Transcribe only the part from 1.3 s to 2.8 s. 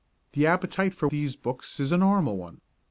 books is a normal one.